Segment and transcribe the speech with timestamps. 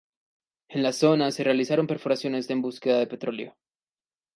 [0.71, 3.55] En la zona se realizaron perforaciones en búsqueda de petróleo.